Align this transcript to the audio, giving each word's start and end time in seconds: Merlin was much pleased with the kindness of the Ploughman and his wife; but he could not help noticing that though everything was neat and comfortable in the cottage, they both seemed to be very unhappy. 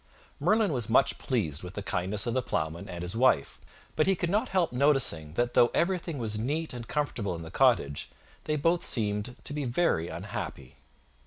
Merlin 0.39 0.73
was 0.73 0.89
much 0.89 1.19
pleased 1.19 1.61
with 1.61 1.75
the 1.75 1.83
kindness 1.83 2.25
of 2.25 2.33
the 2.33 2.41
Ploughman 2.41 2.89
and 2.89 3.03
his 3.03 3.15
wife; 3.15 3.61
but 3.95 4.07
he 4.07 4.15
could 4.15 4.31
not 4.31 4.49
help 4.49 4.71
noticing 4.71 5.33
that 5.33 5.53
though 5.53 5.69
everything 5.75 6.17
was 6.17 6.39
neat 6.39 6.73
and 6.73 6.87
comfortable 6.87 7.35
in 7.35 7.43
the 7.43 7.51
cottage, 7.51 8.09
they 8.45 8.55
both 8.55 8.83
seemed 8.83 9.35
to 9.43 9.53
be 9.53 9.63
very 9.63 10.07
unhappy. 10.07 10.73